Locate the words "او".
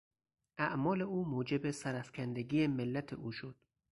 1.01-1.23, 3.13-3.31